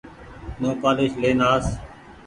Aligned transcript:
نوپآليس 0.61 1.13
لين 1.21 1.39
آس۔ 1.53 1.65